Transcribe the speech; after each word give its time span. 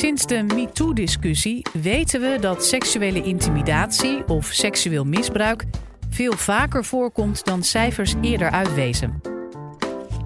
Sinds 0.00 0.26
de 0.26 0.42
MeToo-discussie 0.42 1.66
weten 1.72 2.20
we 2.20 2.36
dat 2.40 2.64
seksuele 2.64 3.22
intimidatie 3.22 4.26
of 4.26 4.46
seksueel 4.46 5.04
misbruik 5.04 5.64
veel 6.08 6.32
vaker 6.32 6.84
voorkomt 6.84 7.44
dan 7.44 7.62
cijfers 7.62 8.14
eerder 8.20 8.50
uitwezen. 8.50 9.20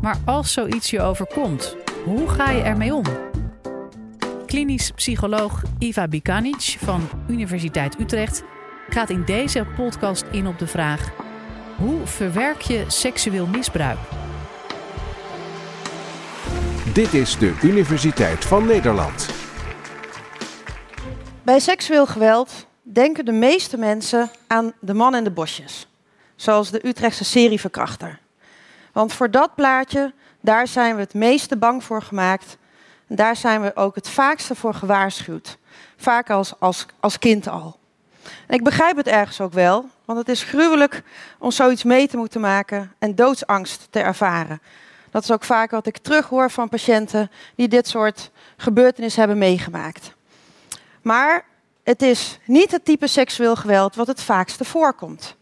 Maar 0.00 0.16
als 0.24 0.52
zoiets 0.52 0.90
je 0.90 1.00
overkomt, 1.00 1.76
hoe 2.04 2.28
ga 2.28 2.50
je 2.50 2.62
ermee 2.62 2.94
om? 2.94 3.04
Klinisch 4.46 4.90
psycholoog 4.90 5.62
Iva 5.78 6.08
Bikanic 6.08 6.76
van 6.78 7.08
Universiteit 7.28 8.00
Utrecht 8.00 8.44
gaat 8.88 9.10
in 9.10 9.22
deze 9.24 9.66
podcast 9.76 10.24
in 10.30 10.46
op 10.46 10.58
de 10.58 10.66
vraag: 10.66 11.10
hoe 11.76 12.06
verwerk 12.06 12.60
je 12.60 12.84
seksueel 12.86 13.46
misbruik? 13.46 13.98
Dit 16.92 17.14
is 17.14 17.38
de 17.38 17.58
Universiteit 17.62 18.44
van 18.44 18.66
Nederland. 18.66 19.33
Bij 21.44 21.58
seksueel 21.58 22.06
geweld 22.06 22.66
denken 22.82 23.24
de 23.24 23.32
meeste 23.32 23.76
mensen 23.76 24.30
aan 24.46 24.72
de 24.80 24.94
man 24.94 25.14
in 25.14 25.24
de 25.24 25.30
bosjes, 25.30 25.88
zoals 26.36 26.70
de 26.70 26.86
Utrechtse 26.86 27.24
serieverkrachter. 27.24 28.18
Want 28.92 29.12
voor 29.12 29.30
dat 29.30 29.54
plaatje, 29.54 30.12
daar 30.40 30.68
zijn 30.68 30.94
we 30.94 31.00
het 31.00 31.14
meeste 31.14 31.56
bang 31.56 31.84
voor 31.84 32.02
gemaakt. 32.02 32.56
En 33.08 33.16
daar 33.16 33.36
zijn 33.36 33.62
we 33.62 33.76
ook 33.76 33.94
het 33.94 34.08
vaakste 34.08 34.54
voor 34.54 34.74
gewaarschuwd. 34.74 35.58
Vaak 35.96 36.30
als, 36.30 36.54
als, 36.58 36.86
als 37.00 37.18
kind 37.18 37.48
al. 37.48 37.78
Ik 38.48 38.64
begrijp 38.64 38.96
het 38.96 39.06
ergens 39.06 39.40
ook 39.40 39.52
wel, 39.52 39.88
want 40.04 40.18
het 40.18 40.28
is 40.28 40.42
gruwelijk 40.42 41.02
om 41.38 41.50
zoiets 41.50 41.82
mee 41.82 42.08
te 42.08 42.16
moeten 42.16 42.40
maken 42.40 42.92
en 42.98 43.14
doodsangst 43.14 43.86
te 43.90 44.00
ervaren. 44.00 44.62
Dat 45.10 45.22
is 45.22 45.30
ook 45.30 45.44
vaak 45.44 45.70
wat 45.70 45.86
ik 45.86 45.98
terughoor 45.98 46.50
van 46.50 46.68
patiënten 46.68 47.30
die 47.54 47.68
dit 47.68 47.88
soort 47.88 48.30
gebeurtenissen 48.56 49.20
hebben 49.20 49.38
meegemaakt. 49.38 50.14
Maar 51.04 51.44
het 51.82 52.02
is 52.02 52.38
niet 52.44 52.70
het 52.70 52.84
type 52.84 53.06
seksueel 53.06 53.56
geweld 53.56 53.94
wat 53.94 54.06
het 54.06 54.22
vaakste 54.22 54.64
voorkomt. 54.64 55.36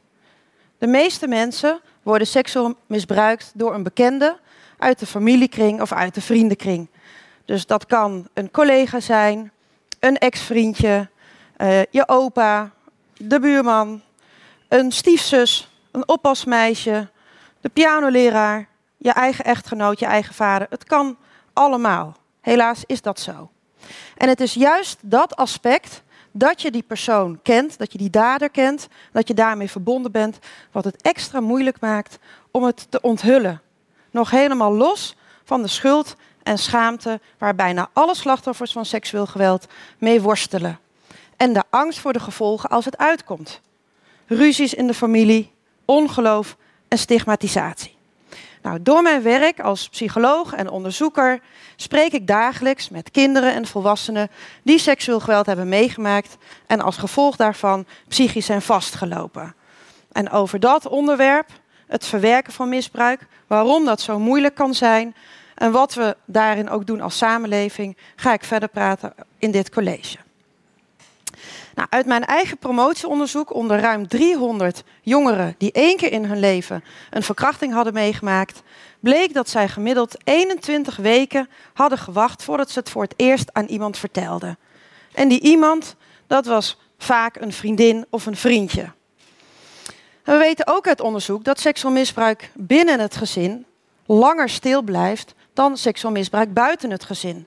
De 0.78 0.86
meeste 0.86 1.28
mensen 1.28 1.80
worden 2.02 2.26
seksueel 2.26 2.74
misbruikt 2.86 3.52
door 3.54 3.74
een 3.74 3.82
bekende 3.82 4.38
uit 4.78 4.98
de 4.98 5.06
familiekring 5.06 5.80
of 5.80 5.92
uit 5.92 6.14
de 6.14 6.20
vriendenkring. 6.20 6.88
Dus 7.44 7.66
dat 7.66 7.86
kan 7.86 8.28
een 8.34 8.50
collega 8.50 9.00
zijn, 9.00 9.52
een 10.00 10.18
ex-vriendje, 10.18 11.08
uh, 11.58 11.82
je 11.90 12.08
opa, 12.08 12.70
de 13.16 13.40
buurman, 13.40 14.02
een 14.68 14.92
stiefzus, 14.92 15.70
een 15.90 16.08
oppasmeisje, 16.08 17.08
de 17.60 17.68
pianoleraar, 17.68 18.68
je 18.96 19.12
eigen 19.12 19.44
echtgenoot, 19.44 19.98
je 19.98 20.06
eigen 20.06 20.34
vader. 20.34 20.66
Het 20.70 20.84
kan 20.84 21.16
allemaal. 21.52 22.16
Helaas 22.40 22.84
is 22.86 23.02
dat 23.02 23.20
zo. 23.20 23.50
En 24.16 24.28
het 24.28 24.40
is 24.40 24.54
juist 24.54 24.98
dat 25.00 25.36
aspect 25.36 26.02
dat 26.32 26.62
je 26.62 26.70
die 26.70 26.82
persoon 26.82 27.38
kent, 27.42 27.78
dat 27.78 27.92
je 27.92 27.98
die 27.98 28.10
dader 28.10 28.50
kent, 28.50 28.88
dat 29.12 29.28
je 29.28 29.34
daarmee 29.34 29.70
verbonden 29.70 30.12
bent, 30.12 30.38
wat 30.72 30.84
het 30.84 31.02
extra 31.02 31.40
moeilijk 31.40 31.80
maakt 31.80 32.18
om 32.50 32.64
het 32.64 32.86
te 32.90 33.00
onthullen. 33.00 33.60
Nog 34.10 34.30
helemaal 34.30 34.72
los 34.74 35.16
van 35.44 35.62
de 35.62 35.68
schuld 35.68 36.16
en 36.42 36.58
schaamte 36.58 37.20
waar 37.38 37.54
bijna 37.54 37.88
alle 37.92 38.14
slachtoffers 38.14 38.72
van 38.72 38.84
seksueel 38.84 39.26
geweld 39.26 39.66
mee 39.98 40.20
worstelen. 40.20 40.78
En 41.36 41.52
de 41.52 41.62
angst 41.70 41.98
voor 41.98 42.12
de 42.12 42.20
gevolgen 42.20 42.68
als 42.68 42.84
het 42.84 42.98
uitkomt. 42.98 43.60
Ruzies 44.26 44.74
in 44.74 44.86
de 44.86 44.94
familie, 44.94 45.52
ongeloof 45.84 46.56
en 46.88 46.98
stigmatisatie. 46.98 47.91
Nou, 48.62 48.82
door 48.82 49.02
mijn 49.02 49.22
werk 49.22 49.60
als 49.60 49.88
psycholoog 49.88 50.52
en 50.52 50.70
onderzoeker 50.70 51.40
spreek 51.76 52.12
ik 52.12 52.26
dagelijks 52.26 52.88
met 52.88 53.10
kinderen 53.10 53.54
en 53.54 53.66
volwassenen 53.66 54.30
die 54.62 54.78
seksueel 54.78 55.20
geweld 55.20 55.46
hebben 55.46 55.68
meegemaakt 55.68 56.36
en 56.66 56.80
als 56.80 56.96
gevolg 56.96 57.36
daarvan 57.36 57.86
psychisch 58.08 58.46
zijn 58.46 58.62
vastgelopen. 58.62 59.54
En 60.12 60.30
over 60.30 60.60
dat 60.60 60.86
onderwerp, 60.86 61.48
het 61.86 62.06
verwerken 62.06 62.52
van 62.52 62.68
misbruik, 62.68 63.26
waarom 63.46 63.84
dat 63.84 64.00
zo 64.00 64.18
moeilijk 64.18 64.54
kan 64.54 64.74
zijn 64.74 65.14
en 65.54 65.72
wat 65.72 65.94
we 65.94 66.16
daarin 66.24 66.70
ook 66.70 66.86
doen 66.86 67.00
als 67.00 67.16
samenleving, 67.16 67.96
ga 68.16 68.32
ik 68.32 68.44
verder 68.44 68.68
praten 68.68 69.14
in 69.38 69.50
dit 69.50 69.70
college. 69.70 70.16
Nou, 71.74 71.88
uit 71.90 72.06
mijn 72.06 72.24
eigen 72.24 72.58
promotieonderzoek 72.58 73.54
onder 73.54 73.80
ruim 73.80 74.08
300 74.08 74.82
jongeren 75.02 75.54
die 75.58 75.72
één 75.72 75.96
keer 75.96 76.12
in 76.12 76.24
hun 76.24 76.38
leven 76.38 76.84
een 77.10 77.22
verkrachting 77.22 77.72
hadden 77.72 77.92
meegemaakt, 77.92 78.62
bleek 79.00 79.34
dat 79.34 79.48
zij 79.48 79.68
gemiddeld 79.68 80.16
21 80.24 80.96
weken 80.96 81.48
hadden 81.72 81.98
gewacht 81.98 82.42
voordat 82.42 82.70
ze 82.70 82.78
het 82.78 82.90
voor 82.90 83.02
het 83.02 83.14
eerst 83.16 83.52
aan 83.52 83.66
iemand 83.66 83.98
vertelden. 83.98 84.58
En 85.12 85.28
die 85.28 85.40
iemand, 85.40 85.96
dat 86.26 86.46
was 86.46 86.78
vaak 86.98 87.36
een 87.36 87.52
vriendin 87.52 88.06
of 88.10 88.26
een 88.26 88.36
vriendje. 88.36 88.92
En 90.22 90.32
we 90.32 90.38
weten 90.38 90.66
ook 90.66 90.86
uit 90.86 91.00
onderzoek 91.00 91.44
dat 91.44 91.60
seksueel 91.60 91.92
misbruik 91.92 92.50
binnen 92.54 93.00
het 93.00 93.16
gezin 93.16 93.66
langer 94.06 94.48
stil 94.48 94.82
blijft 94.82 95.34
dan 95.52 95.76
seksueel 95.76 96.12
misbruik 96.12 96.52
buiten 96.52 96.90
het 96.90 97.04
gezin. 97.04 97.46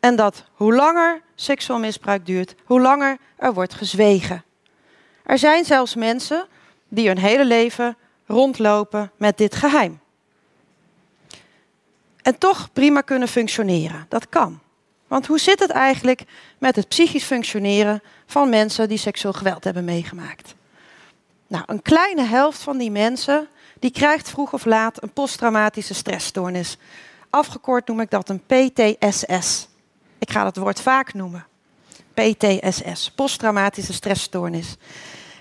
En 0.00 0.16
dat 0.16 0.44
hoe 0.52 0.74
langer 0.74 1.22
seksueel 1.40 1.78
misbruik 1.78 2.26
duurt, 2.26 2.54
hoe 2.64 2.80
langer 2.80 3.18
er 3.36 3.54
wordt 3.54 3.74
gezwegen. 3.74 4.44
Er 5.22 5.38
zijn 5.38 5.64
zelfs 5.64 5.94
mensen 5.94 6.46
die 6.88 7.06
hun 7.06 7.18
hele 7.18 7.44
leven 7.44 7.96
rondlopen 8.26 9.10
met 9.16 9.38
dit 9.38 9.54
geheim. 9.54 10.00
En 12.22 12.38
toch 12.38 12.72
prima 12.72 13.00
kunnen 13.00 13.28
functioneren. 13.28 14.06
Dat 14.08 14.28
kan. 14.28 14.60
Want 15.06 15.26
hoe 15.26 15.38
zit 15.38 15.58
het 15.58 15.70
eigenlijk 15.70 16.22
met 16.58 16.76
het 16.76 16.88
psychisch 16.88 17.24
functioneren 17.24 18.02
van 18.26 18.48
mensen 18.48 18.88
die 18.88 18.98
seksueel 18.98 19.32
geweld 19.32 19.64
hebben 19.64 19.84
meegemaakt? 19.84 20.54
Nou, 21.46 21.64
een 21.66 21.82
kleine 21.82 22.22
helft 22.22 22.62
van 22.62 22.78
die 22.78 22.90
mensen 22.90 23.48
die 23.78 23.90
krijgt 23.90 24.30
vroeg 24.30 24.52
of 24.52 24.64
laat 24.64 25.02
een 25.02 25.12
posttraumatische 25.12 25.94
stressstoornis. 25.94 26.76
Afgekort 27.30 27.88
noem 27.88 28.00
ik 28.00 28.10
dat 28.10 28.28
een 28.28 28.42
PTSS. 28.46 29.68
Ik 30.28 30.34
ga 30.34 30.44
dat 30.44 30.56
woord 30.56 30.80
vaak 30.80 31.14
noemen. 31.14 31.46
PTSS, 32.14 33.10
posttraumatische 33.10 33.92
stressstoornis. 33.92 34.76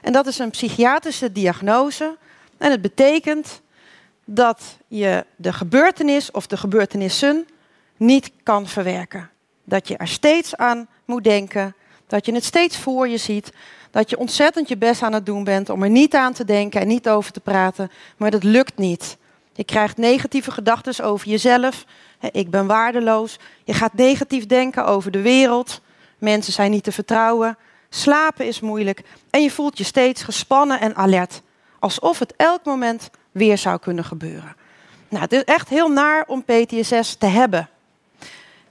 En 0.02 0.14
dat 0.14 0.28
is 0.28 0.40
een 0.40 0.50
psychiatrische 0.50 1.32
diagnose. 1.32 2.18
En 2.58 2.72
het 2.72 2.82
betekent 2.82 3.62
dat 4.26 4.78
je 4.88 5.26
de 5.36 5.54
gebeurtenis 5.54 6.32
of 6.32 6.48
de 6.48 6.58
gebeurtenissen 6.58 7.48
niet 7.98 8.32
kan 8.44 8.68
verwerken. 8.68 9.30
Dat 9.64 9.88
je 9.88 9.98
er 9.98 10.08
steeds 10.08 10.56
aan 10.56 10.88
moet 11.06 11.24
denken, 11.24 11.76
dat 12.08 12.26
je 12.26 12.34
het 12.34 12.46
steeds 12.46 12.78
voor 12.78 13.08
je 13.08 13.18
ziet, 13.18 13.52
dat 13.92 14.10
je 14.10 14.18
ontzettend 14.18 14.68
je 14.68 14.78
best 14.78 15.02
aan 15.02 15.14
het 15.14 15.26
doen 15.26 15.44
bent 15.44 15.70
om 15.70 15.84
er 15.84 15.90
niet 15.90 16.16
aan 16.16 16.34
te 16.34 16.46
denken 16.46 16.82
en 16.82 16.88
niet 16.88 17.10
over 17.10 17.32
te 17.32 17.40
praten, 17.40 17.92
maar 18.18 18.32
dat 18.32 18.44
lukt 18.44 18.78
niet. 18.78 19.18
Je 19.58 19.64
krijgt 19.64 19.98
negatieve 19.98 20.52
gedachten 20.52 21.06
over 21.06 21.28
jezelf. 21.28 21.86
Ik 22.32 22.50
ben 22.50 22.68
waardeloos. 22.68 23.40
Je 23.64 23.74
gaat 23.74 23.94
negatief 23.94 24.46
denken 24.46 24.86
over 24.86 25.12
de 25.12 25.22
wereld. 25.22 25.82
Mensen 26.18 26.54
zijn 26.54 26.72
niet 26.72 26.84
te 26.84 26.92
vertrouwen. 26.92 27.58
Slapen 27.90 28.46
is 28.46 28.60
moeilijk. 28.60 29.04
En 29.30 29.42
je 29.42 29.52
voelt 29.52 29.78
je 29.78 29.84
steeds 29.84 30.24
gespannen 30.24 30.80
en 30.80 30.96
alert. 30.96 31.42
Alsof 31.80 32.20
het 32.20 32.34
elk 32.36 32.64
moment 32.64 33.10
weer 33.32 33.58
zou 33.58 33.80
kunnen 33.80 34.04
gebeuren. 34.04 34.56
Nou, 35.10 35.24
het 35.24 35.34
is 35.34 35.44
echt 35.44 35.70
heel 35.70 35.90
naar 35.90 36.24
om 36.28 36.44
PTSS 36.44 37.16
te 37.16 37.26
hebben. 37.26 37.70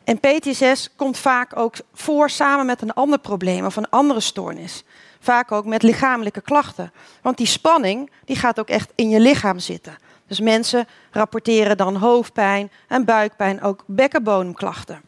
En 0.04 0.20
PTSS 0.20 0.90
komt 0.96 1.18
vaak 1.18 1.56
ook 1.56 1.74
voor 1.94 2.30
samen 2.30 2.66
met 2.66 2.82
een 2.82 2.94
ander 2.94 3.18
probleem 3.18 3.64
of 3.64 3.76
een 3.76 3.90
andere 3.90 4.20
stoornis. 4.20 4.84
Vaak 5.20 5.52
ook 5.52 5.64
met 5.64 5.82
lichamelijke 5.82 6.40
klachten. 6.40 6.92
Want 7.22 7.36
die 7.36 7.46
spanning 7.46 8.10
die 8.24 8.36
gaat 8.36 8.60
ook 8.60 8.68
echt 8.68 8.92
in 8.94 9.08
je 9.08 9.20
lichaam 9.20 9.58
zitten. 9.58 9.96
Dus 10.26 10.40
mensen 10.40 10.86
rapporteren 11.10 11.76
dan 11.76 11.96
hoofdpijn 11.96 12.70
en 12.88 13.04
buikpijn, 13.04 13.62
ook 13.62 13.82
bekkenbodemklachten. 13.86 15.00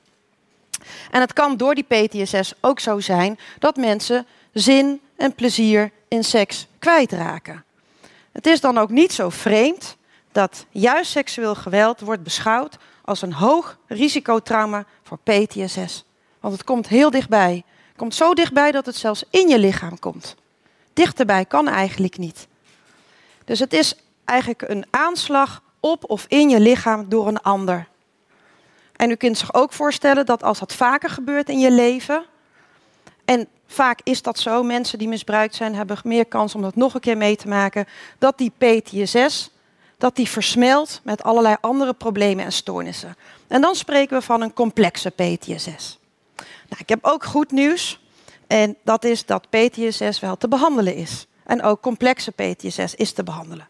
En 1.10 1.20
het 1.20 1.32
kan 1.32 1.56
door 1.56 1.74
die 1.74 1.84
PTSS 1.84 2.52
ook 2.60 2.80
zo 2.80 3.00
zijn 3.00 3.38
dat 3.58 3.76
mensen 3.76 4.26
zin 4.52 5.00
en 5.16 5.34
plezier 5.34 5.90
in 6.08 6.24
seks 6.24 6.66
kwijtraken. 6.78 7.64
Het 8.32 8.46
is 8.46 8.60
dan 8.60 8.78
ook 8.78 8.90
niet 8.90 9.12
zo 9.12 9.28
vreemd 9.28 9.96
dat 10.32 10.66
juist 10.70 11.10
seksueel 11.10 11.54
geweld 11.54 12.00
wordt 12.00 12.22
beschouwd 12.22 12.76
als 13.04 13.22
een 13.22 13.32
hoog 13.32 13.78
risicotrauma 13.86 14.84
voor 15.02 15.18
PTSS. 15.18 16.04
Want 16.40 16.54
het 16.54 16.64
komt 16.64 16.88
heel 16.88 17.10
dichtbij. 17.10 17.64
Het 17.88 17.96
komt 17.96 18.14
zo 18.14 18.34
dichtbij 18.34 18.72
dat 18.72 18.86
het 18.86 18.96
zelfs 18.96 19.24
in 19.30 19.48
je 19.48 19.58
lichaam 19.58 19.98
komt. 19.98 20.34
Dichterbij 20.92 21.44
kan 21.44 21.68
eigenlijk 21.68 22.18
niet. 22.18 22.46
Dus 23.44 23.58
het 23.58 23.72
is 23.72 23.94
eigenlijk 24.28 24.62
een 24.62 24.86
aanslag 24.90 25.62
op 25.80 26.10
of 26.10 26.24
in 26.28 26.48
je 26.48 26.60
lichaam 26.60 27.08
door 27.08 27.26
een 27.26 27.42
ander. 27.42 27.88
En 28.96 29.10
u 29.10 29.14
kunt 29.14 29.38
zich 29.38 29.54
ook 29.54 29.72
voorstellen 29.72 30.26
dat 30.26 30.42
als 30.42 30.58
dat 30.58 30.72
vaker 30.72 31.10
gebeurt 31.10 31.48
in 31.48 31.58
je 31.58 31.70
leven, 31.70 32.24
en 33.24 33.48
vaak 33.66 34.00
is 34.02 34.22
dat 34.22 34.38
zo, 34.38 34.62
mensen 34.62 34.98
die 34.98 35.08
misbruikt 35.08 35.54
zijn 35.54 35.74
hebben 35.74 35.98
meer 36.04 36.26
kans 36.26 36.54
om 36.54 36.62
dat 36.62 36.76
nog 36.76 36.94
een 36.94 37.00
keer 37.00 37.16
mee 37.16 37.36
te 37.36 37.48
maken, 37.48 37.86
dat 38.18 38.38
die 38.38 38.52
PTSS, 38.58 39.50
dat 39.98 40.16
die 40.16 40.28
versmelt 40.28 41.00
met 41.04 41.22
allerlei 41.22 41.56
andere 41.60 41.92
problemen 41.92 42.44
en 42.44 42.52
stoornissen. 42.52 43.16
En 43.46 43.60
dan 43.60 43.74
spreken 43.74 44.18
we 44.18 44.24
van 44.24 44.42
een 44.42 44.52
complexe 44.52 45.10
PTSS. 45.10 45.98
Nou, 46.36 46.78
ik 46.78 46.88
heb 46.88 46.98
ook 47.02 47.24
goed 47.24 47.50
nieuws. 47.50 48.00
En 48.46 48.76
dat 48.84 49.04
is 49.04 49.26
dat 49.26 49.46
PTSS 49.50 50.20
wel 50.20 50.36
te 50.36 50.48
behandelen 50.48 50.94
is. 50.94 51.26
En 51.44 51.62
ook 51.62 51.80
complexe 51.80 52.30
PTSS 52.30 52.94
is 52.94 53.12
te 53.12 53.22
behandelen. 53.22 53.68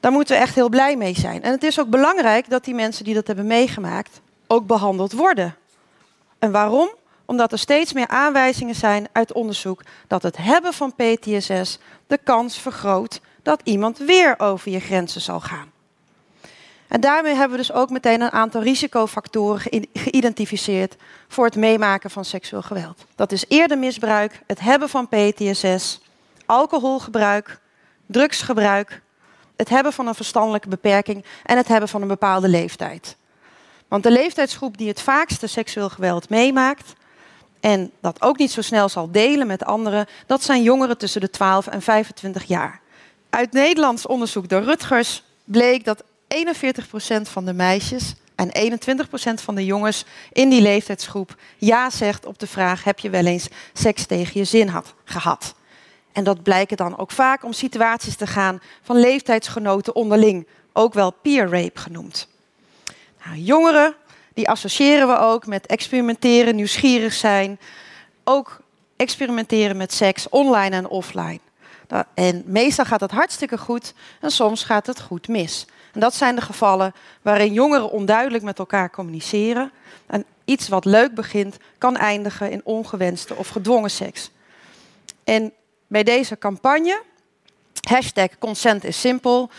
Daar 0.00 0.12
moeten 0.12 0.36
we 0.36 0.42
echt 0.42 0.54
heel 0.54 0.68
blij 0.68 0.96
mee 0.96 1.14
zijn. 1.14 1.42
En 1.42 1.50
het 1.50 1.62
is 1.62 1.80
ook 1.80 1.88
belangrijk 1.88 2.50
dat 2.50 2.64
die 2.64 2.74
mensen 2.74 3.04
die 3.04 3.14
dat 3.14 3.26
hebben 3.26 3.46
meegemaakt 3.46 4.20
ook 4.46 4.66
behandeld 4.66 5.12
worden. 5.12 5.54
En 6.38 6.52
waarom? 6.52 6.90
Omdat 7.24 7.52
er 7.52 7.58
steeds 7.58 7.92
meer 7.92 8.08
aanwijzingen 8.08 8.74
zijn 8.74 9.08
uit 9.12 9.32
onderzoek 9.32 9.82
dat 10.06 10.22
het 10.22 10.36
hebben 10.36 10.72
van 10.72 10.94
PTSS 10.94 11.78
de 12.06 12.18
kans 12.24 12.58
vergroot 12.58 13.20
dat 13.42 13.60
iemand 13.64 13.98
weer 13.98 14.34
over 14.38 14.70
je 14.70 14.80
grenzen 14.80 15.20
zal 15.20 15.40
gaan. 15.40 15.70
En 16.88 17.00
daarmee 17.00 17.34
hebben 17.34 17.50
we 17.50 17.62
dus 17.62 17.72
ook 17.72 17.90
meteen 17.90 18.20
een 18.20 18.32
aantal 18.32 18.62
risicofactoren 18.62 19.60
geïdentificeerd 19.92 20.96
voor 21.28 21.44
het 21.44 21.56
meemaken 21.56 22.10
van 22.10 22.24
seksueel 22.24 22.62
geweld. 22.62 23.04
Dat 23.14 23.32
is 23.32 23.44
eerder 23.48 23.78
misbruik, 23.78 24.42
het 24.46 24.60
hebben 24.60 24.88
van 24.88 25.08
PTSS, 25.08 26.00
alcoholgebruik, 26.46 27.60
drugsgebruik, 28.06 29.00
het 29.60 29.68
hebben 29.68 29.92
van 29.92 30.06
een 30.06 30.14
verstandelijke 30.14 30.68
beperking 30.68 31.24
en 31.42 31.56
het 31.56 31.68
hebben 31.68 31.88
van 31.88 32.02
een 32.02 32.08
bepaalde 32.08 32.48
leeftijd. 32.48 33.16
Want 33.88 34.02
de 34.02 34.10
leeftijdsgroep 34.10 34.78
die 34.78 34.88
het 34.88 35.00
vaakste 35.00 35.46
seksueel 35.46 35.88
geweld 35.88 36.28
meemaakt 36.28 36.92
en 37.60 37.90
dat 38.00 38.22
ook 38.22 38.38
niet 38.38 38.50
zo 38.50 38.62
snel 38.62 38.88
zal 38.88 39.10
delen 39.10 39.46
met 39.46 39.64
anderen, 39.64 40.06
dat 40.26 40.42
zijn 40.42 40.62
jongeren 40.62 40.98
tussen 40.98 41.20
de 41.20 41.30
12 41.30 41.66
en 41.66 41.82
25 41.82 42.44
jaar. 42.44 42.80
Uit 43.30 43.52
Nederlands 43.52 44.06
onderzoek 44.06 44.48
door 44.48 44.62
Rutgers 44.62 45.22
bleek 45.44 45.84
dat 45.84 46.02
41% 46.02 46.06
van 47.22 47.44
de 47.44 47.52
meisjes 47.52 48.14
en 48.34 48.78
21% 48.80 49.42
van 49.42 49.54
de 49.54 49.64
jongens 49.64 50.04
in 50.32 50.48
die 50.48 50.62
leeftijdsgroep 50.62 51.36
ja 51.58 51.90
zegt 51.90 52.26
op 52.26 52.38
de 52.38 52.46
vraag: 52.46 52.84
heb 52.84 52.98
je 52.98 53.10
wel 53.10 53.26
eens 53.26 53.48
seks 53.72 54.06
tegen 54.06 54.40
je 54.40 54.44
zin 54.44 54.68
had, 54.68 54.94
gehad? 55.04 55.54
En 56.12 56.24
dat 56.24 56.42
blijken 56.42 56.76
dan 56.76 56.98
ook 56.98 57.10
vaak 57.10 57.44
om 57.44 57.52
situaties 57.52 58.16
te 58.16 58.26
gaan 58.26 58.60
van 58.82 58.96
leeftijdsgenoten 58.96 59.94
onderling, 59.94 60.46
ook 60.72 60.94
wel 60.94 61.10
peer 61.10 61.48
rape 61.48 61.80
genoemd. 61.80 62.28
Nou, 63.24 63.36
jongeren, 63.36 63.94
die 64.34 64.48
associëren 64.48 65.08
we 65.08 65.18
ook 65.18 65.46
met 65.46 65.66
experimenteren, 65.66 66.56
nieuwsgierig 66.56 67.12
zijn, 67.12 67.58
ook 68.24 68.60
experimenteren 68.96 69.76
met 69.76 69.92
seks 69.92 70.28
online 70.28 70.76
en 70.76 70.88
offline. 70.88 71.40
En 72.14 72.42
meestal 72.46 72.84
gaat 72.84 73.00
het 73.00 73.10
hartstikke 73.10 73.58
goed 73.58 73.94
en 74.20 74.30
soms 74.30 74.64
gaat 74.64 74.86
het 74.86 75.00
goed 75.00 75.28
mis. 75.28 75.66
En 75.92 76.00
dat 76.00 76.14
zijn 76.14 76.34
de 76.34 76.40
gevallen 76.40 76.94
waarin 77.22 77.52
jongeren 77.52 77.90
onduidelijk 77.90 78.44
met 78.44 78.58
elkaar 78.58 78.90
communiceren. 78.90 79.72
En 80.06 80.24
iets 80.44 80.68
wat 80.68 80.84
leuk 80.84 81.14
begint, 81.14 81.56
kan 81.78 81.96
eindigen 81.96 82.50
in 82.50 82.60
ongewenste 82.64 83.34
of 83.34 83.48
gedwongen 83.48 83.90
seks. 83.90 84.30
En 85.24 85.52
bij 85.90 86.02
deze 86.02 86.38
campagne, 86.38 87.02
hashtag 87.88 88.38
consent 88.38 88.84
is 88.84 89.00
simpel. 89.00 89.50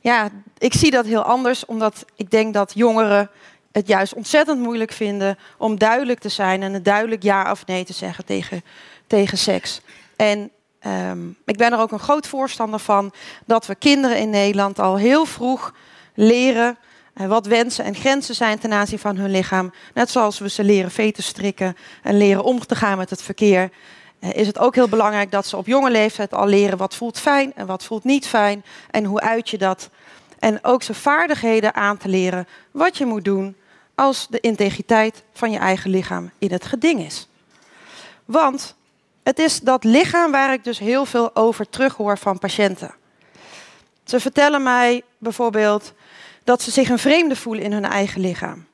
Ja, 0.00 0.28
ik 0.58 0.74
zie 0.74 0.90
dat 0.90 1.04
heel 1.04 1.22
anders, 1.22 1.64
omdat 1.64 2.04
ik 2.16 2.30
denk 2.30 2.54
dat 2.54 2.72
jongeren 2.74 3.30
het 3.72 3.86
juist 3.86 4.14
ontzettend 4.14 4.60
moeilijk 4.60 4.92
vinden 4.92 5.38
om 5.58 5.78
duidelijk 5.78 6.20
te 6.20 6.28
zijn 6.28 6.62
en 6.62 6.74
een 6.74 6.82
duidelijk 6.82 7.22
ja 7.22 7.50
of 7.50 7.66
nee 7.66 7.84
te 7.84 7.92
zeggen 7.92 8.24
tegen, 8.24 8.64
tegen 9.06 9.38
seks. 9.38 9.80
En 10.16 10.50
um, 10.86 11.36
ik 11.44 11.56
ben 11.56 11.72
er 11.72 11.78
ook 11.78 11.92
een 11.92 11.98
groot 11.98 12.26
voorstander 12.26 12.80
van 12.80 13.12
dat 13.46 13.66
we 13.66 13.74
kinderen 13.74 14.18
in 14.18 14.30
Nederland 14.30 14.78
al 14.78 14.96
heel 14.96 15.24
vroeg 15.24 15.74
leren 16.14 16.78
uh, 17.14 17.26
wat 17.26 17.46
wensen 17.46 17.84
en 17.84 17.94
grenzen 17.94 18.34
zijn 18.34 18.58
ten 18.58 18.72
aanzien 18.72 18.98
van 18.98 19.16
hun 19.16 19.30
lichaam. 19.30 19.72
Net 19.94 20.10
zoals 20.10 20.38
we 20.38 20.48
ze 20.48 20.64
leren 20.64 20.90
veten 20.90 21.22
strikken 21.22 21.76
en 22.02 22.16
leren 22.16 22.44
om 22.44 22.66
te 22.66 22.74
gaan 22.74 22.98
met 22.98 23.10
het 23.10 23.22
verkeer. 23.22 23.70
Uh, 24.20 24.34
is 24.34 24.46
het 24.46 24.58
ook 24.58 24.74
heel 24.74 24.88
belangrijk 24.88 25.30
dat 25.30 25.46
ze 25.46 25.56
op 25.56 25.66
jonge 25.66 25.90
leeftijd 25.90 26.34
al 26.34 26.46
leren 26.46 26.78
wat 26.78 26.94
voelt 26.94 27.18
fijn 27.18 27.52
en 27.54 27.66
wat 27.66 27.84
voelt 27.84 28.04
niet 28.04 28.26
fijn 28.26 28.64
en 28.90 29.04
hoe 29.04 29.20
uit 29.20 29.50
je 29.50 29.58
dat. 29.58 29.90
En 30.38 30.64
ook 30.64 30.82
ze 30.82 30.94
vaardigheden 30.94 31.74
aan 31.74 31.96
te 31.96 32.08
leren 32.08 32.46
wat 32.70 32.96
je 32.96 33.06
moet 33.06 33.24
doen 33.24 33.56
als 33.94 34.26
de 34.30 34.40
integriteit 34.40 35.22
van 35.32 35.50
je 35.50 35.58
eigen 35.58 35.90
lichaam 35.90 36.30
in 36.38 36.52
het 36.52 36.66
geding 36.66 37.00
is. 37.00 37.28
Want 38.24 38.76
het 39.22 39.38
is 39.38 39.60
dat 39.60 39.84
lichaam 39.84 40.30
waar 40.30 40.52
ik 40.52 40.64
dus 40.64 40.78
heel 40.78 41.04
veel 41.04 41.36
over 41.36 41.68
terughoor 41.68 42.18
van 42.18 42.38
patiënten. 42.38 42.94
Ze 44.04 44.20
vertellen 44.20 44.62
mij 44.62 45.02
bijvoorbeeld 45.18 45.92
dat 46.44 46.62
ze 46.62 46.70
zich 46.70 46.88
een 46.88 46.98
vreemde 46.98 47.36
voelen 47.36 47.64
in 47.64 47.72
hun 47.72 47.84
eigen 47.84 48.20
lichaam. 48.20 48.66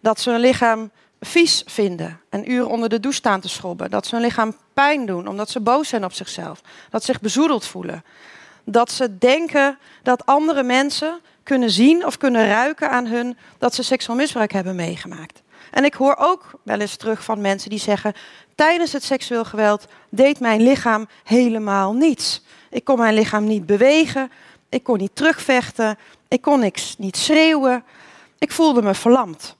Dat 0.00 0.20
ze 0.20 0.30
hun 0.30 0.40
lichaam 0.40 0.90
vies 1.24 1.62
vinden 1.66 2.20
en 2.28 2.50
uren 2.50 2.68
onder 2.68 2.88
de 2.88 3.00
douche 3.00 3.18
staan 3.18 3.40
te 3.40 3.48
schrobben. 3.48 3.90
Dat 3.90 4.06
ze 4.06 4.14
hun 4.14 4.24
lichaam 4.24 4.56
pijn 4.74 5.06
doen 5.06 5.26
omdat 5.26 5.50
ze 5.50 5.60
boos 5.60 5.88
zijn 5.88 6.04
op 6.04 6.12
zichzelf. 6.12 6.60
Dat 6.90 7.04
ze 7.04 7.12
zich 7.12 7.20
bezoedeld 7.20 7.66
voelen. 7.66 8.04
Dat 8.64 8.90
ze 8.90 9.18
denken 9.18 9.78
dat 10.02 10.26
andere 10.26 10.62
mensen 10.62 11.20
kunnen 11.42 11.70
zien 11.70 12.06
of 12.06 12.16
kunnen 12.16 12.46
ruiken 12.46 12.90
aan 12.90 13.06
hun 13.06 13.36
dat 13.58 13.74
ze 13.74 13.82
seksueel 13.82 14.16
misbruik 14.16 14.52
hebben 14.52 14.74
meegemaakt. 14.74 15.42
En 15.70 15.84
ik 15.84 15.94
hoor 15.94 16.16
ook 16.18 16.50
wel 16.62 16.80
eens 16.80 16.96
terug 16.96 17.24
van 17.24 17.40
mensen 17.40 17.70
die 17.70 17.78
zeggen: 17.78 18.12
tijdens 18.54 18.92
het 18.92 19.04
seksueel 19.04 19.44
geweld 19.44 19.86
deed 20.08 20.40
mijn 20.40 20.62
lichaam 20.62 21.08
helemaal 21.24 21.92
niets. 21.92 22.42
Ik 22.70 22.84
kon 22.84 22.98
mijn 22.98 23.14
lichaam 23.14 23.44
niet 23.44 23.66
bewegen, 23.66 24.30
ik 24.68 24.82
kon 24.82 24.98
niet 24.98 25.16
terugvechten, 25.16 25.98
ik 26.28 26.42
kon 26.42 26.60
niks 26.60 26.94
niet 26.98 27.16
schreeuwen. 27.16 27.84
Ik 28.38 28.52
voelde 28.52 28.82
me 28.82 28.94
verlamd. 28.94 29.56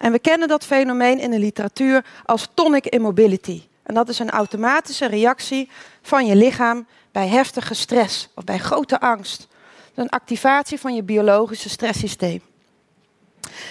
En 0.00 0.12
we 0.12 0.18
kennen 0.18 0.48
dat 0.48 0.64
fenomeen 0.64 1.18
in 1.18 1.30
de 1.30 1.38
literatuur 1.38 2.04
als 2.24 2.48
tonic 2.54 2.86
immobility. 2.86 3.62
En 3.82 3.94
dat 3.94 4.08
is 4.08 4.18
een 4.18 4.30
automatische 4.30 5.06
reactie 5.06 5.68
van 6.02 6.26
je 6.26 6.36
lichaam 6.36 6.86
bij 7.12 7.28
heftige 7.28 7.74
stress 7.74 8.28
of 8.34 8.44
bij 8.44 8.58
grote 8.58 9.00
angst. 9.00 9.48
Een 9.94 10.08
activatie 10.08 10.80
van 10.80 10.94
je 10.94 11.02
biologische 11.02 11.68
stresssysteem. 11.68 12.42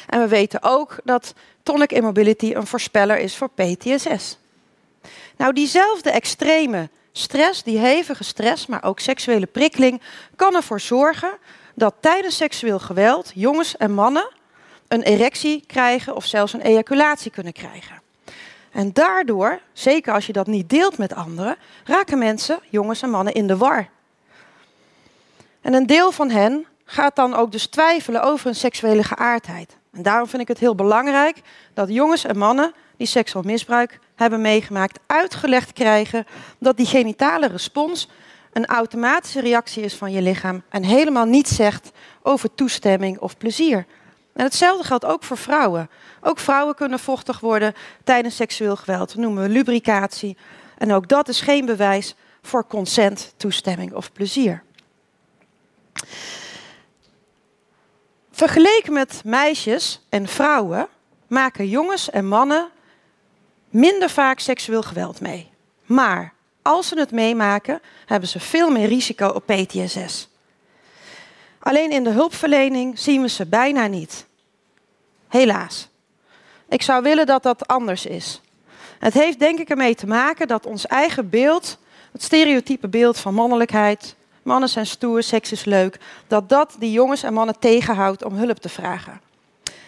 En 0.07 0.19
we 0.19 0.27
weten 0.27 0.63
ook 0.63 0.97
dat 1.03 1.33
tonic 1.63 1.91
immobility 1.91 2.53
een 2.53 2.67
voorspeller 2.67 3.17
is 3.17 3.35
voor 3.35 3.49
PTSS. 3.49 4.37
Nou, 5.37 5.53
diezelfde 5.53 6.09
extreme 6.09 6.89
stress, 7.11 7.63
die 7.63 7.77
hevige 7.77 8.23
stress, 8.23 8.65
maar 8.65 8.83
ook 8.83 8.99
seksuele 8.99 9.45
prikkeling, 9.45 10.01
kan 10.35 10.55
ervoor 10.55 10.79
zorgen 10.79 11.37
dat 11.75 11.95
tijdens 11.99 12.37
seksueel 12.37 12.79
geweld 12.79 13.31
jongens 13.35 13.77
en 13.77 13.91
mannen 13.91 14.37
een 14.89 15.01
erectie 15.01 15.63
krijgen 15.68 16.15
of 16.15 16.25
zelfs 16.25 16.53
een 16.53 16.62
ejaculatie 16.62 17.31
kunnen 17.31 17.53
krijgen. 17.53 18.01
En 18.71 18.93
daardoor, 18.93 19.60
zeker 19.74 20.13
als 20.13 20.25
je 20.25 20.34
dat 20.34 20.48
niet 20.48 20.69
deelt 20.69 20.98
met 20.98 21.13
anderen, 21.13 21.58
raken 21.84 22.17
mensen, 22.17 22.60
jongens 22.69 23.01
en 23.01 23.10
mannen, 23.10 23.34
in 23.34 23.48
de 23.48 23.58
war. 23.58 23.88
En 25.62 25.74
een 25.74 25.86
deel 25.86 26.12
van 26.12 26.29
hen 26.29 26.65
gaat 26.86 27.15
dan 27.15 27.34
ook 27.34 27.51
dus 27.51 27.65
twijfelen 27.67 28.24
over 28.24 28.46
hun 28.46 28.55
seksuele 28.55 29.03
geaardheid. 29.03 29.77
En 29.91 30.01
daarom 30.01 30.27
vind 30.27 30.41
ik 30.41 30.48
het 30.48 30.60
heel 30.60 30.75
belangrijk 30.75 31.41
dat 31.74 31.89
jongens 31.89 32.25
en 32.25 32.38
mannen 32.38 32.74
die 32.98 33.08
seksueel 33.08 33.43
misbruik 33.43 34.00
hebben 34.15 34.41
meegemaakt, 34.41 35.00
uitgelegd 35.05 35.74
krijgen 35.74 36.25
dat 36.60 36.77
die 36.77 36.86
genitale 36.86 37.48
respons 37.48 38.10
een 38.53 38.65
automatische 38.65 39.41
reactie 39.41 39.84
is 39.84 39.93
van 39.93 40.12
je 40.12 40.22
lichaam 40.22 40.63
en 40.69 40.84
helemaal 40.84 41.25
niets 41.25 41.55
zegt 41.55 41.91
over 42.22 42.55
toestemming 42.55 43.19
of 43.19 43.38
plezier. 43.38 43.86
En 44.33 44.43
hetzelfde 44.43 44.83
geldt 44.83 45.05
ook 45.05 45.24
voor 45.24 45.38
vrouwen. 45.38 45.89
Ook 46.21 46.39
vrouwen 46.39 46.75
kunnen 46.75 47.00
vochtig 47.00 47.39
worden 47.39 47.74
tijdens 48.03 48.36
seksueel 48.36 48.75
geweld. 48.75 49.07
Dat 49.07 49.17
noemen 49.17 49.43
we 49.43 49.50
lubricatie. 49.50 50.38
En 50.77 50.93
ook 50.93 51.07
dat 51.07 51.27
is 51.27 51.41
geen 51.41 51.65
bewijs 51.65 52.15
voor 52.41 52.67
consent, 52.67 53.33
toestemming 53.38 53.93
of 53.93 54.12
plezier. 54.12 54.63
Vergeleken 58.31 58.93
met 58.93 59.21
meisjes 59.25 60.01
en 60.09 60.27
vrouwen 60.27 60.88
maken 61.27 61.67
jongens 61.67 62.09
en 62.09 62.27
mannen 62.27 62.69
minder 63.69 64.09
vaak 64.09 64.39
seksueel 64.39 64.81
geweld 64.83 65.21
mee. 65.21 65.51
Maar 65.86 66.33
als 66.62 66.88
ze 66.88 67.00
het 67.00 67.12
meemaken, 67.12 67.81
hebben 68.05 68.29
ze 68.29 68.39
veel 68.39 68.69
meer 68.69 68.88
risico 68.88 69.27
op 69.27 69.45
PTSS. 69.45 70.29
Alleen 71.60 71.92
in 71.92 72.04
de 72.04 72.10
hulpverlening 72.10 73.00
zien 73.00 73.22
we 73.22 73.30
ze 73.30 73.46
bijna 73.46 73.88
niet. 73.88 74.25
Helaas. 75.28 75.89
Ik 76.70 76.82
zou 76.82 77.04
willen 77.04 77.25
dat 77.25 77.44
dat 77.44 77.68
anders 77.68 78.06
is. 78.06 78.42
Het 79.00 79.13
heeft 79.13 79.39
denk 79.39 79.60
ik 79.60 79.70
ermee 79.70 79.96
te 79.96 80.08
maken 80.08 80.48
dat 80.48 80.66
ons 80.66 80.88
eigen 80.88 81.30
beeld, 81.30 81.78
het 82.12 82.24
stereotype 82.24 82.88
beeld 82.88 83.18
van 83.18 83.34
mannelijkheid, 83.34 84.16
mannen 84.44 84.70
zijn 84.70 84.86
stoer, 84.86 85.24
seks 85.24 85.51
is 85.51 85.66
leuk, 85.66 86.00
dat 86.28 86.50
dat 86.50 86.75
die 86.80 86.92
jongens 86.92 87.24
en 87.24 87.34
mannen 87.34 87.60
tegenhoudt 87.60 88.24
om 88.24 88.34
hulp 88.34 88.58
te 88.58 88.70
vragen. 88.70 89.22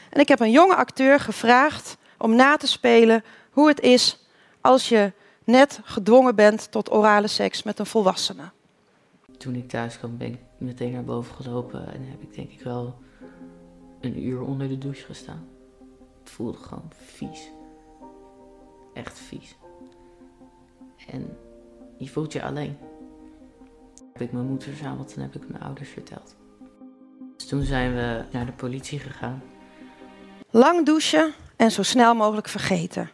En 0.10 0.20
ik 0.20 0.28
heb 0.28 0.40
een 0.40 0.52
jonge 0.52 0.76
acteur 0.76 1.20
gevraagd 1.20 1.98
om 2.18 2.36
na 2.36 2.58
te 2.58 2.68
spelen 2.68 3.24
hoe 3.52 3.68
het 3.68 3.80
is 3.80 4.26
als 4.62 4.90
je 4.90 5.12
net 5.44 5.80
gedwongen 5.84 6.36
bent 6.36 6.72
tot 6.72 6.92
orale 6.92 7.28
seks 7.28 7.64
met 7.64 7.80
een 7.80 7.86
volwassene. 7.86 8.50
Toen 9.42 9.56
ik 9.56 9.70
thuis 9.70 9.98
kwam 9.98 10.18
ben 10.18 10.28
ik 10.28 10.40
meteen 10.58 10.92
naar 10.92 11.04
boven 11.04 11.36
gelopen 11.36 11.94
en 11.94 12.04
heb 12.04 12.22
ik 12.22 12.34
denk 12.34 12.52
ik 12.52 12.62
wel 12.62 12.96
een 14.02 14.24
uur 14.24 14.42
onder 14.42 14.68
de 14.68 14.78
douche 14.78 15.06
gestaan. 15.06 15.48
Het 16.20 16.30
voelde 16.30 16.58
gewoon 16.58 16.92
vies. 16.96 17.52
echt 18.94 19.20
vies. 19.20 19.56
En 21.08 21.38
je 21.98 22.10
voelt 22.10 22.34
je 22.34 22.44
alleen. 22.44 22.78
Heb 24.14 24.22
ik 24.22 24.32
mijn 24.32 24.46
moeder 24.46 24.68
verzameld 24.68 25.14
en 25.16 25.22
heb 25.22 25.36
ik 25.36 25.50
mijn 25.50 25.64
ouders 25.64 25.90
verteld. 25.90 26.36
Dus 27.36 27.48
toen 27.48 27.64
zijn 27.64 27.94
we 27.94 28.24
naar 28.32 28.46
de 28.46 28.52
politie 28.52 29.00
gegaan. 29.00 29.44
Lang 30.50 30.86
douchen 30.86 31.34
en 31.56 31.72
zo 31.72 31.84
snel 31.84 32.16
mogelijk 32.16 32.48
vergeten. 32.48 33.10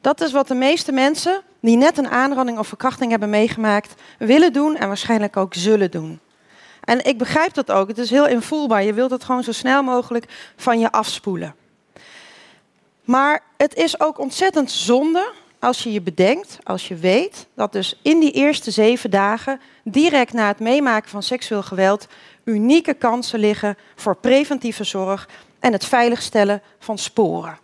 Dat 0.00 0.20
is 0.20 0.32
wat 0.32 0.48
de 0.48 0.54
meeste 0.54 0.92
mensen 0.92 1.42
die 1.66 1.76
net 1.76 1.98
een 1.98 2.08
aanranding 2.08 2.58
of 2.58 2.68
verkrachting 2.68 3.10
hebben 3.10 3.30
meegemaakt, 3.30 3.94
willen 4.18 4.52
doen 4.52 4.76
en 4.76 4.86
waarschijnlijk 4.86 5.36
ook 5.36 5.54
zullen 5.54 5.90
doen. 5.90 6.20
En 6.84 7.04
ik 7.04 7.18
begrijp 7.18 7.54
dat 7.54 7.70
ook. 7.70 7.88
Het 7.88 7.98
is 7.98 8.10
heel 8.10 8.26
invoelbaar. 8.26 8.82
Je 8.82 8.92
wilt 8.92 9.10
het 9.10 9.24
gewoon 9.24 9.42
zo 9.42 9.52
snel 9.52 9.82
mogelijk 9.82 10.52
van 10.56 10.78
je 10.78 10.92
afspoelen. 10.92 11.54
Maar 13.04 13.42
het 13.56 13.74
is 13.74 14.00
ook 14.00 14.18
ontzettend 14.18 14.70
zonde 14.70 15.32
als 15.58 15.82
je 15.82 15.92
je 15.92 16.00
bedenkt, 16.00 16.58
als 16.62 16.88
je 16.88 16.94
weet 16.94 17.46
dat 17.54 17.72
dus 17.72 17.98
in 18.02 18.20
die 18.20 18.32
eerste 18.32 18.70
zeven 18.70 19.10
dagen, 19.10 19.60
direct 19.84 20.32
na 20.32 20.46
het 20.46 20.60
meemaken 20.60 21.10
van 21.10 21.22
seksueel 21.22 21.62
geweld, 21.62 22.06
unieke 22.44 22.94
kansen 22.94 23.38
liggen 23.38 23.76
voor 23.94 24.16
preventieve 24.16 24.84
zorg 24.84 25.28
en 25.60 25.72
het 25.72 25.84
veiligstellen 25.84 26.62
van 26.78 26.98
sporen. 26.98 27.58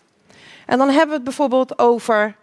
En 0.66 0.78
dan 0.78 0.88
hebben 0.88 1.08
we 1.08 1.14
het 1.14 1.24
bijvoorbeeld 1.24 1.78
over 1.78 2.34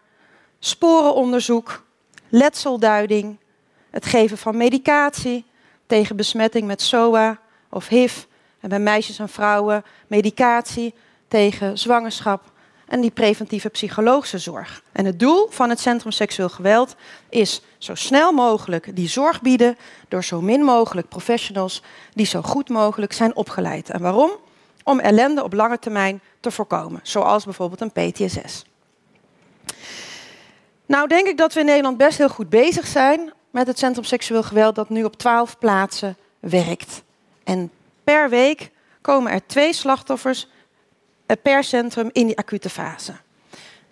sporenonderzoek, 0.60 1.84
letselduiding, 2.30 3.38
het 3.90 4.06
geven 4.06 4.38
van 4.38 4.58
medicatie 4.58 5.46
tegen 5.88 6.16
besmetting 6.16 6.68
met 6.68 6.82
SOA 6.82 7.40
of 7.70 7.88
HIV. 7.88 8.24
En 8.60 8.70
bij 8.70 8.80
meisjes 8.80 9.20
en 9.20 9.30
vrouwen 9.30 9.84
medicatie 10.08 10.94
tegen 11.28 11.78
zwangerschap 11.78 12.52
en 12.88 13.02
die 13.02 13.12
preventieve 13.12 13.70
psychologische 13.70 14.38
zorg. 14.38 14.84
En 14.92 15.06
het 15.06 15.20
doel 15.20 15.48
van 15.50 15.70
het 15.70 15.80
Centrum 15.80 16.12
Seksueel 16.12 16.50
Geweld 16.50 16.96
is 17.30 17.62
zo 17.78 17.96
snel 17.96 18.32
mogelijk 18.32 18.96
die 18.96 19.08
zorg 19.08 19.42
bieden 19.42 19.78
door 20.08 20.24
zo 20.24 20.42
min 20.42 20.64
mogelijk 20.64 21.08
professionals 21.08 21.84
die 22.14 22.26
zo 22.26 22.42
goed 22.42 22.70
mogelijk 22.70 23.14
zijn 23.14 23.36
opgeleid. 23.36 23.90
En 23.90 24.02
waarom? 24.02 24.32
Om 24.84 25.00
ellende 25.00 25.44
op 25.44 25.54
lange 25.54 25.80
termijn 25.80 26.22
te 26.40 26.52
voorkomen, 26.52 27.00
zoals 27.04 27.44
bijvoorbeeld 27.44 27.82
een 27.82 28.12
PTSS. 28.12 28.69
Nou 30.90 31.08
denk 31.08 31.28
ik 31.28 31.38
dat 31.38 31.54
we 31.54 31.60
in 31.60 31.66
Nederland 31.66 31.98
best 31.98 32.18
heel 32.18 32.30
goed 32.30 32.50
bezig 32.50 32.88
zijn 32.88 33.34
met 33.52 33.68
het 33.68 33.80
Centrum 33.80 34.04
Seksueel 34.04 34.44
Geweld 34.44 34.76
dat 34.76 34.90
nu 34.90 35.04
op 35.04 35.18
twaalf 35.18 35.58
plaatsen 35.58 36.18
werkt. 36.40 37.04
En 37.44 37.72
per 38.04 38.30
week 38.30 38.72
komen 39.02 39.32
er 39.32 39.46
twee 39.46 39.74
slachtoffers 39.74 40.48
eh, 41.26 41.38
per 41.42 41.64
centrum 41.64 42.10
in 42.12 42.26
die 42.26 42.38
acute 42.38 42.70
fase. 42.70 43.14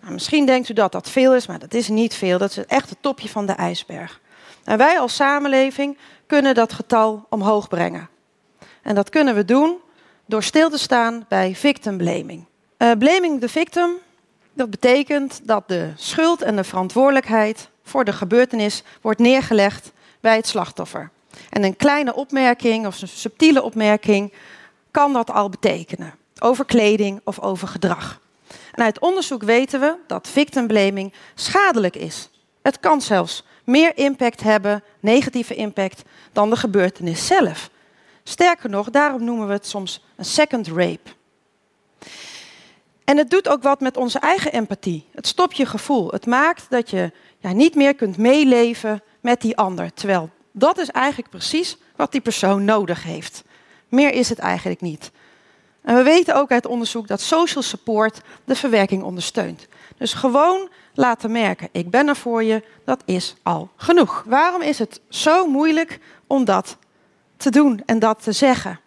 Nou, 0.00 0.12
misschien 0.12 0.46
denkt 0.46 0.68
u 0.68 0.74
dat 0.74 0.92
dat 0.92 1.10
veel 1.10 1.34
is, 1.34 1.46
maar 1.46 1.58
dat 1.58 1.74
is 1.74 1.88
niet 1.88 2.14
veel. 2.14 2.38
Dat 2.38 2.50
is 2.50 2.66
echt 2.66 2.90
het 2.90 2.98
topje 3.02 3.28
van 3.28 3.46
de 3.46 3.52
ijsberg. 3.52 4.20
En 4.64 4.78
wij 4.78 4.98
als 5.00 5.14
samenleving 5.14 5.98
kunnen 6.26 6.54
dat 6.54 6.72
getal 6.72 7.26
omhoog 7.28 7.68
brengen. 7.68 8.08
En 8.82 8.94
dat 8.94 9.10
kunnen 9.10 9.34
we 9.34 9.44
doen 9.44 9.76
door 10.26 10.42
stil 10.42 10.70
te 10.70 10.78
staan 10.78 11.24
bij 11.28 11.54
victim 11.54 11.96
blaming. 11.96 12.44
Uh, 12.78 12.90
blaming 12.98 13.40
the 13.40 13.48
victim, 13.48 13.90
dat 14.58 14.70
betekent 14.70 15.40
dat 15.42 15.68
de 15.68 15.92
schuld 15.96 16.42
en 16.42 16.56
de 16.56 16.64
verantwoordelijkheid 16.64 17.68
voor 17.82 18.04
de 18.04 18.12
gebeurtenis 18.12 18.82
wordt 19.00 19.18
neergelegd 19.20 19.92
bij 20.20 20.36
het 20.36 20.46
slachtoffer. 20.46 21.10
En 21.50 21.64
een 21.64 21.76
kleine 21.76 22.14
opmerking 22.14 22.86
of 22.86 23.02
een 23.02 23.08
subtiele 23.08 23.62
opmerking 23.62 24.32
kan 24.90 25.12
dat 25.12 25.30
al 25.30 25.48
betekenen. 25.48 26.14
Over 26.38 26.64
kleding 26.64 27.20
of 27.24 27.40
over 27.40 27.68
gedrag. 27.68 28.20
En 28.72 28.84
uit 28.84 28.98
onderzoek 28.98 29.42
weten 29.42 29.80
we 29.80 29.94
dat 30.06 30.28
victim 30.28 30.66
blaming 30.66 31.12
schadelijk 31.34 31.96
is. 31.96 32.30
Het 32.62 32.80
kan 32.80 33.00
zelfs 33.00 33.44
meer 33.64 33.96
impact 33.96 34.42
hebben, 34.42 34.82
negatieve 35.00 35.54
impact, 35.54 36.02
dan 36.32 36.50
de 36.50 36.56
gebeurtenis 36.56 37.26
zelf. 37.26 37.70
Sterker 38.22 38.70
nog, 38.70 38.90
daarom 38.90 39.24
noemen 39.24 39.46
we 39.46 39.52
het 39.52 39.66
soms 39.66 40.04
een 40.16 40.24
second 40.24 40.66
rape. 40.66 41.10
En 43.08 43.16
het 43.16 43.30
doet 43.30 43.48
ook 43.48 43.62
wat 43.62 43.80
met 43.80 43.96
onze 43.96 44.18
eigen 44.18 44.52
empathie. 44.52 45.08
Het 45.14 45.26
stopt 45.26 45.56
je 45.56 45.66
gevoel. 45.66 46.10
Het 46.10 46.26
maakt 46.26 46.66
dat 46.68 46.90
je 46.90 47.12
ja, 47.38 47.52
niet 47.52 47.74
meer 47.74 47.94
kunt 47.94 48.16
meeleven 48.16 49.02
met 49.20 49.40
die 49.40 49.56
ander. 49.56 49.94
Terwijl 49.94 50.30
dat 50.52 50.78
is 50.78 50.90
eigenlijk 50.90 51.30
precies 51.30 51.76
wat 51.96 52.12
die 52.12 52.20
persoon 52.20 52.64
nodig 52.64 53.02
heeft. 53.02 53.44
Meer 53.88 54.12
is 54.12 54.28
het 54.28 54.38
eigenlijk 54.38 54.80
niet. 54.80 55.10
En 55.82 55.96
we 55.96 56.02
weten 56.02 56.34
ook 56.34 56.50
uit 56.50 56.66
onderzoek 56.66 57.06
dat 57.06 57.20
social 57.20 57.62
support 57.62 58.20
de 58.44 58.54
verwerking 58.54 59.02
ondersteunt. 59.02 59.66
Dus 59.96 60.12
gewoon 60.12 60.68
laten 60.94 61.32
merken, 61.32 61.68
ik 61.72 61.90
ben 61.90 62.08
er 62.08 62.16
voor 62.16 62.42
je, 62.42 62.62
dat 62.84 63.02
is 63.04 63.34
al 63.42 63.70
genoeg. 63.76 64.24
Waarom 64.26 64.62
is 64.62 64.78
het 64.78 65.00
zo 65.08 65.46
moeilijk 65.46 66.00
om 66.26 66.44
dat 66.44 66.76
te 67.36 67.50
doen 67.50 67.82
en 67.86 67.98
dat 67.98 68.22
te 68.22 68.32
zeggen? 68.32 68.80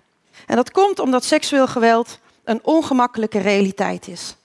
En 0.47 0.55
dat 0.55 0.71
komt 0.71 0.99
omdat 0.99 1.23
seksueel 1.23 1.67
geweld 1.67 2.19
een 2.43 2.60
ongemakkelijke 2.63 3.39
realiteit 3.39 4.07
is. 4.07 4.36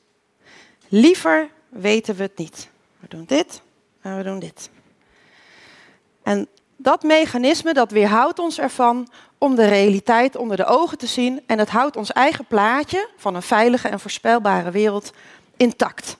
Liever 0.88 1.48
weten 1.68 2.16
we 2.16 2.22
het 2.22 2.38
niet. 2.38 2.68
We 3.00 3.08
doen 3.08 3.24
dit 3.26 3.60
en 4.00 4.16
we 4.16 4.22
doen 4.22 4.38
dit. 4.38 4.70
En 6.22 6.48
dat 6.76 7.02
mechanisme 7.02 7.74
dat 7.74 7.90
weerhoudt 7.90 8.38
ons 8.38 8.58
ervan 8.58 9.08
om 9.38 9.54
de 9.54 9.68
realiteit 9.68 10.36
onder 10.36 10.56
de 10.56 10.64
ogen 10.64 10.98
te 10.98 11.06
zien 11.06 11.42
en 11.46 11.58
het 11.58 11.68
houdt 11.68 11.96
ons 11.96 12.12
eigen 12.12 12.44
plaatje 12.44 13.08
van 13.16 13.34
een 13.34 13.42
veilige 13.42 13.88
en 13.88 14.00
voorspelbare 14.00 14.70
wereld 14.70 15.12
intact. 15.56 16.16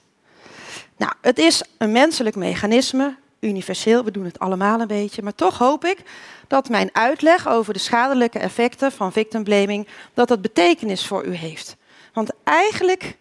Nou, 0.97 1.12
het 1.21 1.38
is 1.38 1.62
een 1.78 1.92
menselijk 1.92 2.37
mechanisme, 2.37 3.16
universeel, 3.40 4.05
we 4.05 4.11
doen 4.11 4.25
het 4.25 4.38
allemaal 4.38 4.81
een 4.81 4.87
beetje, 4.87 5.23
maar 5.23 5.35
toch 5.35 5.59
hoop 5.59 5.85
ik 5.85 6.02
dat 6.47 6.69
mijn 6.69 6.90
uitleg 6.93 7.49
over 7.49 7.73
de 7.73 7.78
schadelijke 7.78 8.38
effecten 8.38 8.93
van 8.93 9.12
victim 9.12 9.45
blaming 9.45 9.88
dat 10.14 10.28
dat 10.28 10.43
betekenis 10.43 11.07
voor 11.07 11.25
u 11.25 11.35
heeft. 11.35 11.76
Want 12.12 12.31
eigenlijk 12.45 13.16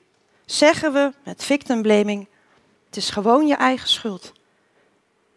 zeggen 0.46 0.94
we 0.94 1.12
met 1.24 1.44
victim 1.44 1.82
blaming, 1.82 2.28
het 2.86 2.98
is 2.98 3.10
gewoon 3.10 3.48
je 3.48 3.56
eigen 3.56 3.90
schuld. 3.90 4.34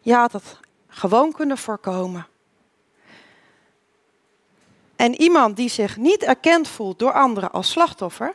Je 0.00 0.14
had 0.14 0.32
het 0.32 0.56
gewoon 0.88 1.32
kunnen 1.32 1.58
voorkomen. 1.58 2.26
En 4.96 5.20
iemand 5.20 5.56
die 5.56 5.68
zich 5.68 5.96
niet 5.96 6.22
erkend 6.22 6.68
voelt 6.68 6.98
door 6.98 7.12
anderen 7.12 7.50
als 7.50 7.70
slachtoffer, 7.70 8.34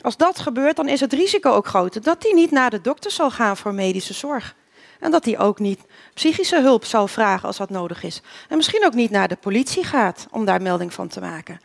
als 0.00 0.16
dat 0.16 0.38
gebeurt, 0.38 0.76
dan 0.76 0.88
is 0.88 1.00
het 1.00 1.12
risico 1.12 1.50
ook 1.50 1.66
groter 1.66 2.02
dat 2.02 2.22
hij 2.22 2.32
niet 2.32 2.50
naar 2.50 2.70
de 2.70 2.80
dokter 2.80 3.10
zal 3.10 3.30
gaan 3.30 3.56
voor 3.56 3.74
medische 3.74 4.14
zorg. 4.14 4.54
En 4.98 5.10
dat 5.10 5.24
hij 5.24 5.38
ook 5.38 5.58
niet 5.58 5.80
psychische 6.14 6.60
hulp 6.60 6.84
zal 6.84 7.08
vragen 7.08 7.46
als 7.46 7.56
dat 7.56 7.70
nodig 7.70 8.02
is. 8.02 8.22
En 8.48 8.56
misschien 8.56 8.84
ook 8.84 8.94
niet 8.94 9.10
naar 9.10 9.28
de 9.28 9.36
politie 9.36 9.84
gaat 9.84 10.26
om 10.30 10.44
daar 10.44 10.62
melding 10.62 10.92
van 10.92 11.08
te 11.08 11.20
maken. 11.20 11.60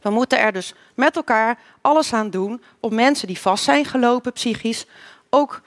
We 0.00 0.10
moeten 0.10 0.38
er 0.38 0.52
dus 0.52 0.74
met 0.94 1.16
elkaar 1.16 1.58
alles 1.80 2.12
aan 2.12 2.30
doen 2.30 2.62
om 2.80 2.94
mensen 2.94 3.26
die 3.26 3.38
vast 3.38 3.64
zijn 3.64 3.84
gelopen 3.84 4.32
psychisch 4.32 4.86
ook 5.30 5.60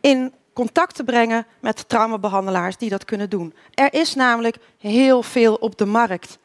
in 0.00 0.32
contact 0.52 0.94
te 0.94 1.04
brengen 1.04 1.46
met 1.60 1.88
traumabehandelaars 1.88 2.76
die 2.76 2.90
dat 2.90 3.04
kunnen 3.04 3.30
doen. 3.30 3.54
Er 3.74 3.94
is 3.94 4.14
namelijk 4.14 4.56
heel 4.78 5.22
veel 5.22 5.54
op 5.54 5.78
de 5.78 5.86
markt. 5.86 6.38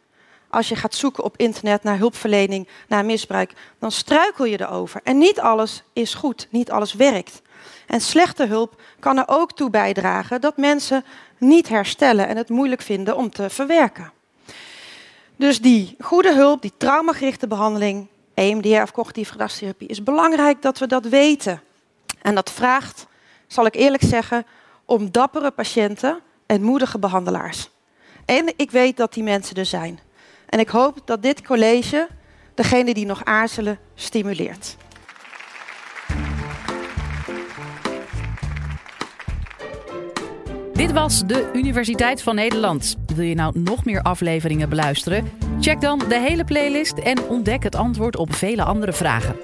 Als 0.52 0.70
je 0.70 0.76
gaat 0.76 0.96
zoeken 0.96 1.24
op 1.24 1.38
internet 1.38 1.84
naar 1.84 1.98
hulpverlening, 1.98 2.68
naar 2.88 3.06
misbruik, 3.06 3.54
dan 3.80 3.92
struikel 3.92 4.46
je 4.46 4.62
erover. 4.62 5.02
En 5.04 5.18
niet 5.18 5.40
alles 5.40 5.84
is 5.94 6.14
goed, 6.14 6.48
niet 6.50 6.72
alles 6.72 6.94
werkt. 6.94 7.42
En 7.88 8.02
slechte 8.02 8.46
hulp 8.46 8.82
kan 9.00 9.18
er 9.18 9.24
ook 9.28 9.54
toe 9.54 9.70
bijdragen 9.70 10.42
dat 10.42 10.58
mensen 10.58 11.06
niet 11.38 11.70
herstellen 11.70 12.28
en 12.28 12.38
het 12.38 12.50
moeilijk 12.50 12.82
vinden 12.82 13.18
om 13.18 13.30
te 13.30 13.50
verwerken. 13.50 14.12
Dus 15.36 15.62
die 15.62 15.96
goede 16.00 16.34
hulp, 16.34 16.62
die 16.62 16.74
traumagerichte 16.78 17.48
behandeling, 17.48 18.08
EMDR 18.34 18.82
of 18.82 18.92
cognitieve 18.92 19.32
gedragstherapie, 19.32 19.88
is 19.88 20.04
belangrijk 20.04 20.62
dat 20.62 20.78
we 20.78 20.88
dat 20.88 21.06
weten. 21.06 21.62
En 22.22 22.36
dat 22.36 22.52
vraagt, 22.52 23.08
zal 23.48 23.66
ik 23.66 23.76
eerlijk 23.76 24.04
zeggen, 24.04 24.46
om 24.86 25.12
dappere 25.12 25.52
patiënten 25.52 26.20
en 26.46 26.64
moedige 26.64 27.00
behandelaars. 27.00 27.70
En 28.26 28.54
ik 28.56 28.72
weet 28.72 28.98
dat 28.98 29.14
die 29.14 29.24
mensen 29.24 29.56
er 29.56 29.66
zijn. 29.66 30.00
En 30.52 30.60
ik 30.60 30.70
hoop 30.70 31.00
dat 31.06 31.22
dit 31.22 31.42
college 31.42 32.08
degene 32.56 32.94
die 32.94 33.06
nog 33.06 33.26
aarzelen 33.26 33.80
stimuleert. 33.96 34.78
Dit 40.74 40.92
was 40.92 41.26
de 41.26 41.50
Universiteit 41.54 42.24
van 42.24 42.36
Nederland. 42.36 42.96
Wil 43.16 43.26
je 43.26 43.36
nou 43.36 43.60
nog 43.60 43.86
meer 43.86 44.02
afleveringen 44.02 44.70
beluisteren? 44.70 45.32
Check 45.60 45.82
dan 45.82 46.00
de 46.00 46.20
hele 46.20 46.44
playlist 46.44 46.98
en 46.98 47.24
ontdek 47.24 47.64
het 47.64 47.76
antwoord 47.76 48.18
op 48.18 48.34
vele 48.34 48.64
andere 48.64 48.94
vragen. 48.94 49.36